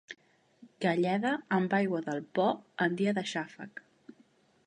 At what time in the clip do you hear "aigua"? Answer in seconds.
1.81-2.01